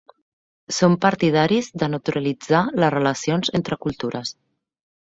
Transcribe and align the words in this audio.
Som 0.77 0.95
partidaris 1.03 1.69
de 1.83 1.91
naturalitzar 1.97 2.65
les 2.81 2.95
relacions 2.99 3.57
entre 3.61 3.81
cultures. 3.87 4.35